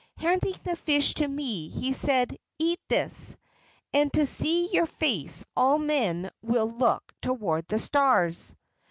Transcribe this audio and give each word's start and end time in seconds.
Handing 0.17 0.55
the 0.63 0.75
fish 0.75 1.13
to 1.13 1.27
me, 1.27 1.69
he 1.69 1.93
said: 1.93 2.35
'Eat 2.57 2.79
this, 2.89 3.37
and 3.93 4.11
to 4.13 4.25
see 4.25 4.73
your 4.73 4.87
face 4.87 5.45
all 5.55 5.77
men 5.77 6.31
will 6.41 6.69
look 6.69 7.13
toward 7.21 7.67
the 7.67 7.77
stars.' 7.77 8.55